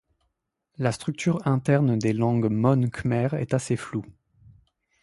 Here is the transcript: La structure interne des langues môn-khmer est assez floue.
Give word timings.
La 0.79 0.91
structure 0.91 1.45
interne 1.45 1.99
des 1.99 2.13
langues 2.13 2.49
môn-khmer 2.49 3.35
est 3.39 3.53
assez 3.53 3.77
floue. 3.77 4.03